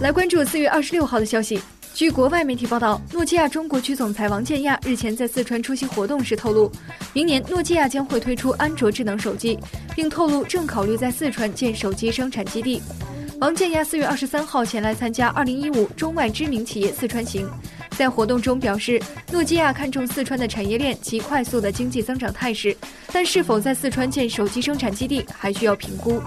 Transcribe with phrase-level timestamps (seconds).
[0.00, 1.60] 来关注四月二十六号的消息。
[1.92, 6.72] 据国外媒体报道诺基亚中国区总裁王建亚日前在四川出席活动时透露
[7.12, 9.58] 明年诺基亚将会推出安卓智能手机
[9.94, 12.80] 并透露正考虑在四川建手机生产基地。
[13.40, 17.46] 王建亚四月二十三号前来参加二零一五中外知名企业四川行
[17.90, 18.98] 在活动中表示
[19.30, 22.74] 诺基亚看重四川的产业链及快速的经济增长态势
[23.12, 26.22] 但是否在四川建手机生产基地还需要评估。